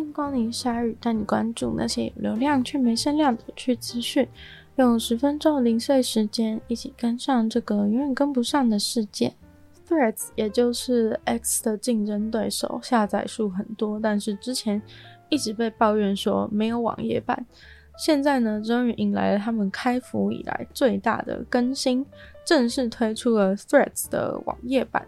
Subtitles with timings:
[0.00, 4.26] 欢迎光临鲨鱼，带你关注那些有流量却没声量的有趣资讯。
[4.76, 9.34] 用十分钟零碎时间，一起跟上这个永远跟不上的世界。
[9.86, 14.80] Threads 也就是 X 的竞争对手，下载数很多，但是之前
[15.28, 17.44] 一直被抱怨说没有网页版。
[17.98, 22.06] 现在呢，终于迎来了他们开服以来最大的更新，
[22.42, 25.06] 正式推出了 Threads 的网页版。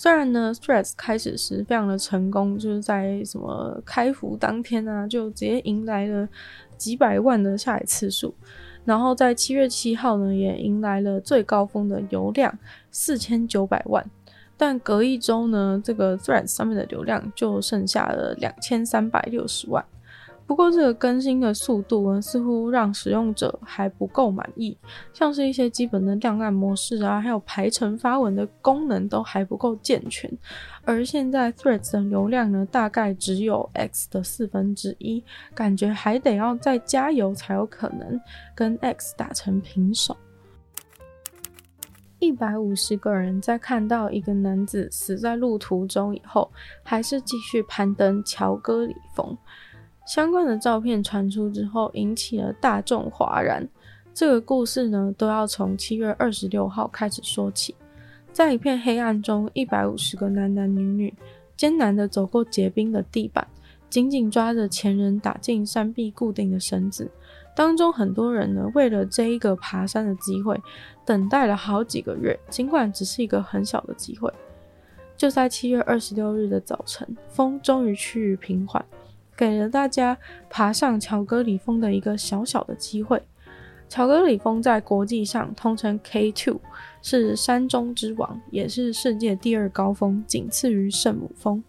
[0.00, 6.28] 虽然呢，Threads 开始时非常的成功，就是在什么开服当天啊，就直接迎来了
[6.76, 8.32] 几百万的下载次数。
[8.84, 12.56] 然后在七月七号呢，也迎来了最高峰的流量
[12.92, 14.08] 四千九百万。
[14.56, 19.84] 但隔一周呢，这个 Threads 上面的流量就剩下了两千三百六十万。
[20.48, 24.74] 不过，这个更新的速度呢，似乎让使用者还不够满意，
[25.12, 30.28] 像是一些基本的亮暗模式啊，还有排程发文的功能都还不够健全。
[30.84, 35.22] 而现在 Threads 的流量呢，大概只有 X 的四分之一，
[35.54, 38.18] 感觉还得要再加油才有可能
[38.54, 40.16] 跟 X 打成平手。
[42.20, 46.50] 一百五十个人在看到一个男子死在路途中以后，
[46.82, 49.36] 还是继续攀登乔戈里峰。
[50.08, 53.68] 相关的照片传出之后，引起了大众哗然。
[54.14, 57.74] 这个故事呢，都要从七月二十六号开始说起。
[58.32, 61.12] 在一片黑暗中，一百五十个男男女女
[61.58, 63.46] 艰难地走过结冰的地板，
[63.90, 67.10] 紧紧抓着前人打进山壁固定的绳子。
[67.54, 70.58] 当中很多人呢，为了这一个爬山的机会，
[71.04, 72.38] 等待了好几个月。
[72.48, 74.32] 尽管只是一个很小的机会，
[75.18, 78.82] 就在七月二十六日的早晨，风终于趋于平缓，
[79.38, 80.18] 给了大家
[80.50, 83.22] 爬上乔戈里峰的一个小小的机会。
[83.88, 86.58] 乔戈里峰在国际上通称 K2，
[87.00, 91.62] 是山中之王，也是世界第二高峰，仅次于圣母峰，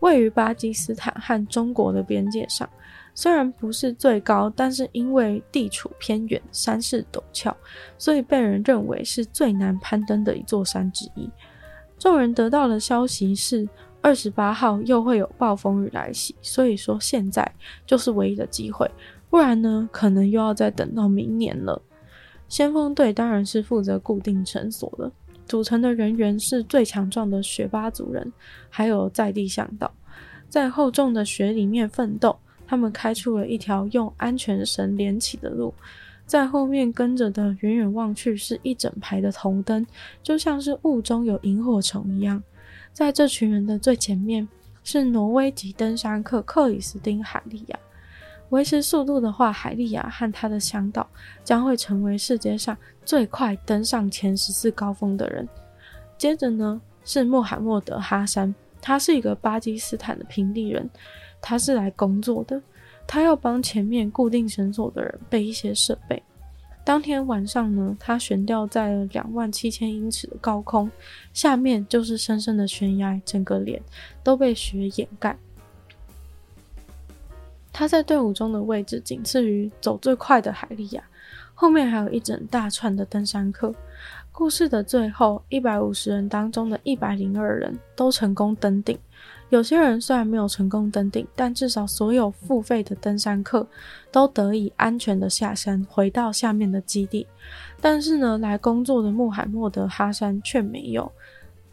[0.00, 2.68] 位于巴基斯坦和中国的边界上。
[3.14, 7.56] 虽然不是最高，但是因为地处偏远，山势陡峭，
[7.96, 11.30] 所以被人认为是最难攀登的一座山之一。
[11.96, 13.66] 众人得到的消息是，
[14.04, 17.50] 二十八号又会有暴风雨来袭，所以说现在
[17.86, 18.86] 就是唯一的机会，
[19.30, 21.80] 不然呢，可能又要再等到明年了。
[22.46, 25.10] 先锋队当然是负责固定绳索的，
[25.46, 28.30] 组成的人员是最强壮的雪巴族人，
[28.68, 29.90] 还有在地向导，
[30.50, 32.36] 在厚重的雪里面奋斗。
[32.66, 35.72] 他们开出了一条用安全绳连起的路，
[36.26, 39.86] 在后面跟着的，远远望去是一整排的头灯，
[40.22, 42.42] 就像是雾中有萤火虫一样。
[42.94, 44.48] 在这群人的最前面
[44.84, 47.78] 是挪威籍登山客克里斯汀·海利亚。
[48.50, 51.04] 维持速度的话，海利亚和他的向导
[51.42, 55.48] 将会成为世界上最快登上前十四高峰的人。
[56.16, 60.88] 接着呢，是穆罕默德·哈山，他是一个巴基斯坦的平地人。
[61.40, 62.62] 他是来工作的，
[63.08, 66.22] 他要帮前面固定绳索的人备一些设备。
[66.84, 70.90] 当天晚上呢，他悬吊在了两万七千英尺的高空，
[71.32, 73.82] 下面就是深深的悬崖，整个脸
[74.22, 75.34] 都被雪掩盖。
[77.72, 81.02] 他在队伍中的位置仅次于走最快的海利亚，
[81.54, 83.74] 后面还有一整大串的登山客。
[84.36, 88.98] 故事的最后，一百五十人当中的一百零二人都成功登顶。
[89.48, 93.64] 有些人虽然没有成功登顶，但至少所有付费的登山客
[94.10, 97.24] 都得以安全的下山，回到下面的基地。
[97.80, 101.10] 但是呢，来工作的穆罕默德·哈山却没有。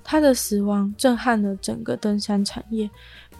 [0.03, 2.87] 他的死亡震撼了整个登山产业，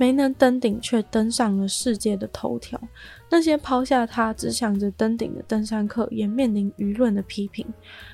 [0.01, 2.81] 没能登顶却登上了世界的头条。
[3.29, 7.63] 那些抛下他只想着登顶的登山客也面临舆论的批评。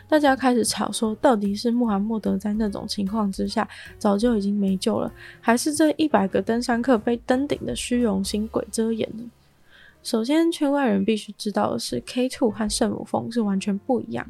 [0.05, 3.65] 大家开始吵说，到底是穆罕默德在那种情况之下
[3.97, 5.09] 早就已经没救了，
[5.39, 9.23] 还是这一百个登山客被登顶的虚荣心鬼遮眼呢？
[10.03, 14.27] 首先，圈外人必须知道的是，K2 和圣母峰是完全不一样。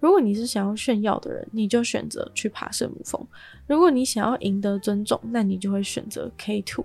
[0.00, 3.20] 如果你是想要炫耀的人，你就选择去爬圣母峰；
[3.66, 6.84] 如果你想要赢得尊重，那你就会选择 K2。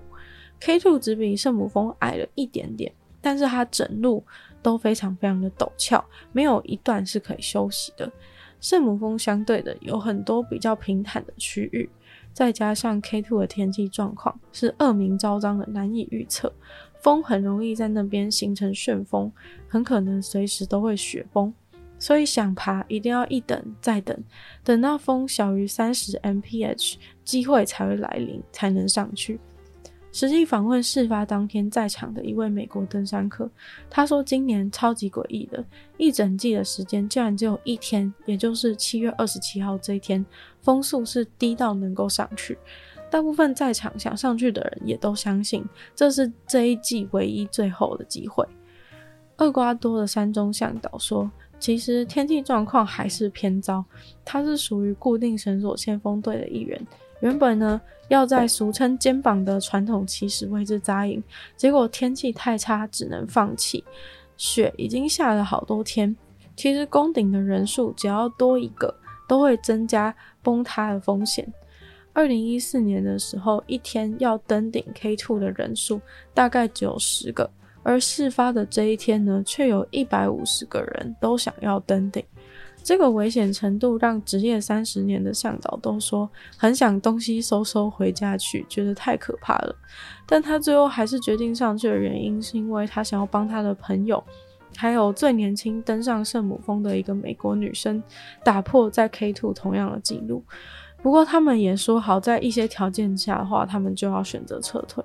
[0.60, 4.24] K2 只比圣母峰矮了一点点，但是它整路
[4.62, 8.10] 都非常非常的陡峭，没有一段是可以休息的。
[8.60, 11.90] 圣母峰相对的有很多比较平坦的区域，
[12.32, 16.52] 再加上 K2 的天气状况是恶名昭彰的，难以预测，
[17.00, 19.32] 风很容易在那边形成旋风，
[19.68, 21.52] 很可能随时都会雪崩。
[22.02, 24.24] 所以想爬一定要一等再等，
[24.64, 29.38] 等到风小于三十 mph，机会才会来临，才能上去。
[30.10, 33.48] 实际访问事发当天在场的一位美国登山客，
[33.88, 35.64] 他说今年超级诡异的，
[35.96, 40.26] 一整季的时间竟然只有一天，也就是七月二十七号这一天，
[40.60, 42.58] 风速是低到能够上去。
[43.12, 45.64] 大部分在场想上去的人也都相信
[45.94, 48.44] 这是这一季唯一最后的机会。
[49.38, 51.30] 厄瓜多的山中向导说，
[51.62, 53.84] 其实天气状况还是偏糟。
[54.24, 56.86] 他是属于固定绳索先锋队的一员，
[57.20, 61.22] 原本呢要在俗称肩膀的传统起始位置扎营，
[61.56, 63.84] 结果天气太差，只能放弃。
[64.36, 66.16] 雪已经下了好多天，
[66.56, 68.92] 其实攻顶的人数只要多一个，
[69.28, 70.12] 都会增加
[70.42, 71.46] 崩塌的风险。
[72.12, 76.00] 二零一四年的时候，一天要登顶 K Two 的人数
[76.34, 77.48] 大概只有十个，
[77.82, 82.24] 而事发的这一天呢，却有一百五十个人都想要登顶。
[82.84, 89.76] 这个危险程度让职业三十年的向导都说很想东西收收回家去，觉得太可怕了。
[90.26, 94.22] 但他最后还是决定上去的原因，是因为他想要帮他的朋友，
[94.76, 98.02] 还有最年轻登上圣母峰的一个美国女生，
[98.42, 100.42] 打破在 K two 同样的记录。
[101.00, 105.04] 不过他们也说好，在一些条件下的话，他们就要选择撤退。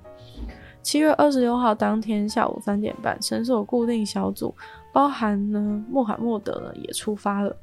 [0.88, 4.56] 七月二十六号当天下午三点半，绳索固定小组
[4.94, 7.54] 包含呢穆罕默德呢也出发了。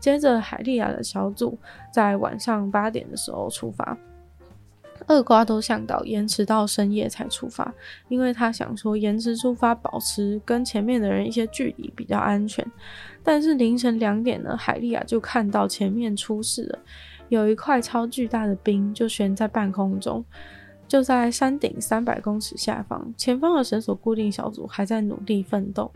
[0.00, 1.56] 接着海利亚的小组
[1.92, 3.96] 在晚上八点的时候出发。
[5.06, 7.72] 厄瓜多向导延迟到深夜才出发，
[8.08, 12.66] 因为他想说延迟出发，保持跟前面的人一些距离比较安全。
[13.22, 16.78] 但是凌晨两点呢，海利亚就看到前面出事了。
[17.28, 20.24] 有一块超巨大的冰就悬在半空中，
[20.92, 23.14] 就在山顶三百公尺下方。
[23.16, 25.90] 前方的绳索固定小组还在努力奋斗。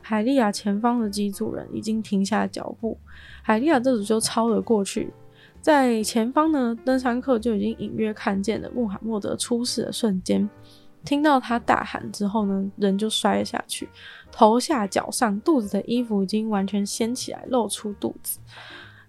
[0.00, 2.96] 海利亚前方的机组人已经停下脚步，
[3.42, 5.12] 海利亚这组就超了过去。
[5.60, 10.48] 在前方呢，登山客就已经隐约看见了穆罕默德出事的瞬间。
[11.04, 13.86] 听到他大喊之后呢，人就摔了下去，
[14.32, 18.38] 头下脚上肚子的衣服已经完全掀起来，露出肚子。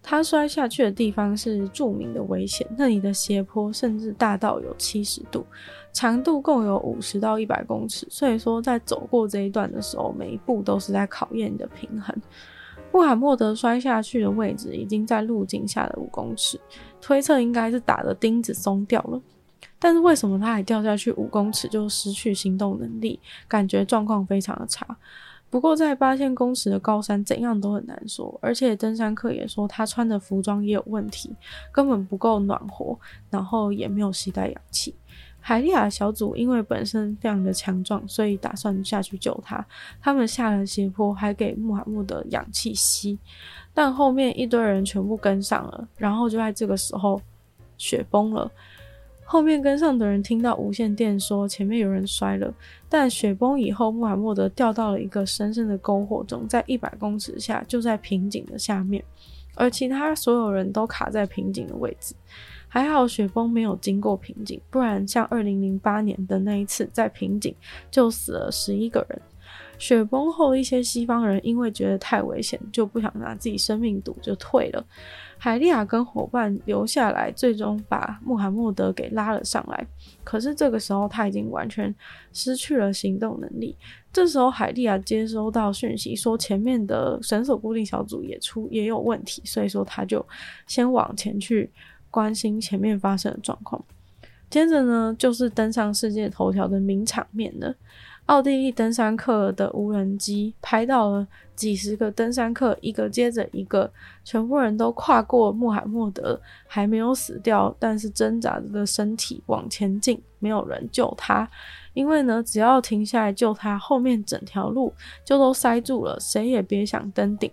[0.02, 5.46] 他摔下去的地方是著名的危险，那里的斜坡甚至大到有七十度，
[5.94, 8.08] 长度共有五十到一百公尺。
[8.10, 12.16] 所以说，在走过这一段的时候，每一步都是在考验你的平衡。
[12.92, 16.60] 穆罕默德摔下去的位置已经在路径下的五公尺，
[17.00, 19.22] 推测应该是打的钉子松掉了。
[19.78, 23.20] 但是为什么他还掉下去五公尺就失去行动能力？
[23.48, 24.98] 感觉状况非常的差。
[25.50, 28.38] 不过，在八千公尺的高山，怎样都很难说。
[28.42, 31.36] 而且，登山客也说他穿的服装也有问题，
[31.72, 32.98] 根本不够暖和，
[33.30, 34.94] 然后也没有携带氧气。
[35.42, 39.66] 海利亚小组因为本身非常的强壮，所以打算下去救他。
[40.02, 43.18] 他们下了斜坡，还给穆罕默德氧气吸。
[43.74, 47.20] 但后面一堆人全部跟上了，然后就在这个时候，
[47.78, 48.52] 雪崩了。
[49.32, 52.52] 后面跟上的人听到无线电说前面有人摔了，
[52.90, 59.04] 但雪崩以后，穆罕默德掉到了一个深深的沟壑中，在一百公尺下，就在瓶颈的下面，
[59.54, 62.16] 而其他所有人都卡在瓶颈的位置。
[62.68, 67.54] 还好雪崩没有经过瓶颈，不然像二零零八年的那一次，在瓶颈
[67.92, 69.22] 就死了十一个人。
[69.80, 74.86] 雪崩后，一些西方人因为觉得太危险，就不想拿自己生命赌，就退了。
[75.38, 79.88] 海利亚跟伙伴留下来，最终把穆罕默德给拉了上来。
[80.22, 81.96] 可是这个时候他已经完全
[82.34, 83.74] 失去了行动能力。
[84.12, 90.24] 这时候海利亚接收到讯息，说前面的绳索固定小组也出也有问题，所以说他就
[90.68, 91.72] 先往前去
[92.12, 93.82] 关心前面发生的状况。
[94.50, 97.74] 接着呢，就是登上世界头条的名场面了。
[98.30, 103.92] 奥地利登山客的无人机拍到了几十个登山客，一个接着一个，
[104.24, 111.50] 全部人都跨过穆罕默德，还没有死掉，但是挣扎着的身体往前进，没有人救他，
[111.94, 114.94] 因为呢，只要停下来救他，后面整条路
[115.26, 117.52] 就都塞住了，谁也别想登顶。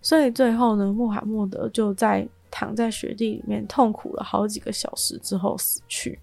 [0.00, 6.16] 所以最后呢，穆罕默德就在躺在雪地里面痛苦了好几个小时之后死去。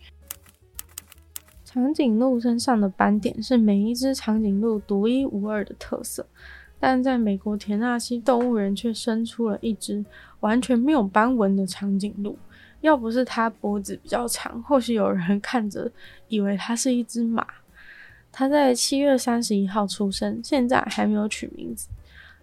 [1.75, 6.25] 长颈鹿身上的斑点是每一只长颈鹿独一无二的特色，
[6.79, 10.05] 但在美国田纳西动物园却生出了一只
[10.39, 12.37] 完全没有斑纹的长颈鹿。
[12.79, 15.91] 要不是它脖子比较长，或许有人看着
[16.29, 17.45] 以为它是一只马。
[18.31, 21.89] 它在七月三十一号出生，现在还没有取名字。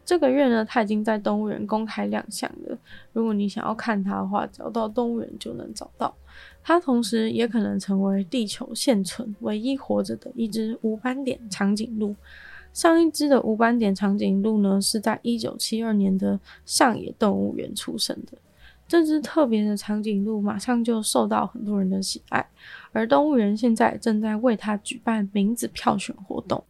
[0.04, 2.76] 这个月呢，它已经在动物园公开亮相了。
[3.14, 6.14] 如果你想要看它的话，找到动物园就能找到。
[6.62, 12.14] 它同时也可能成为地球现存唯一活着的一只无斑点长颈鹿。
[12.72, 18.38] 上一只的无斑点长颈鹿呢，是在一九七二年的上野动物园出生的。
[18.88, 22.46] 这只特别的长颈鹿马上就受到很多人的喜爱，
[22.92, 26.62] 而动物园现在正在为它举办名字票选活动。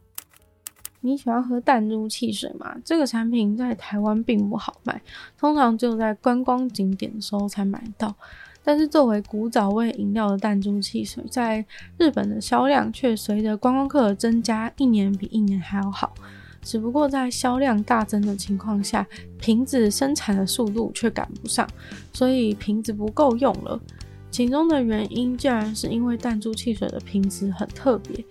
[1.01, 2.77] 你喜欢喝弹珠汽水吗？
[2.83, 5.01] 这个产品在台湾并不好卖，
[5.37, 8.15] 通常只有在观光景点的时候才买到。
[8.63, 11.65] 但是作为古早味饮料的弹珠汽水，在
[11.97, 16.13] 日本的销量却随着观光客的增加，一年比一年还要好。
[16.61, 19.05] 只不过在销量大增的情况下，
[19.37, 21.67] 瓶子生产的速度却赶不上，
[22.13, 23.77] 所以瓶子不够用了。
[24.31, 28.25] 其中的原因竟然是因为弹珠汽水的瓶子很特别，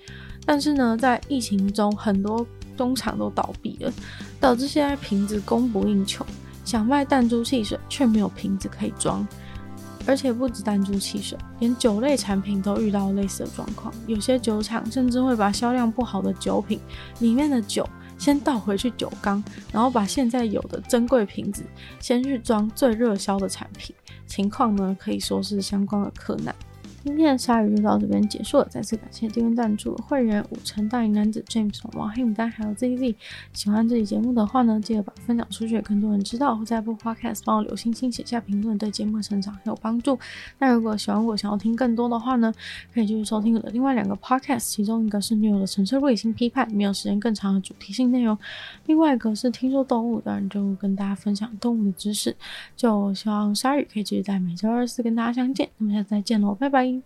[0.47, 2.45] 但是呢，在疫情中很多
[2.77, 3.93] 工厂都倒闭了，
[4.41, 6.25] 导致现在瓶子供不应求，
[6.65, 9.25] 想卖弹珠汽水却没有瓶子可以装。
[10.07, 16.81] 而且不止弹珠汽水，连酒类产品都遇到类似的状况，有些酒厂甚至会把销量不好的酒品
[17.21, 17.89] 里面的酒。
[18.19, 19.43] 先倒回去酒缸，
[19.73, 21.65] 然后把现在有的珍贵瓶子
[21.99, 23.97] 先去装最热销的产品，
[24.29, 26.55] 情况呢可以说是相关的困难。
[27.05, 33.15] 今天的鲨鱼就到这边结束了，再次感谢订阅赞助会员五成大龄男子 James、王黑牡丹还有 ZZ。
[33.53, 36.55] 喜欢这期节目的话呢，记得把分享出去，更多人知道。
[36.55, 40.17] 或在播 Podcast 帮我留星星、写下评论，对节目的成长很有帮助。
[40.61, 42.55] 那如果喜欢我，想要听更多的话呢，
[42.95, 48.37] 可以继续收听我的另外两个 Podcast，其中一个是女友的纯粹理性批判，没有时间更长的主题性内容；
[48.87, 52.37] 另外一个是听说动物，当然就跟大家分享动物的知识。
[52.77, 55.69] 就希望鲨鱼可以继续在每周二四跟大家相见。
[55.79, 56.92] 那么下次再见喽，拜拜。
[57.01, 57.03] Bye.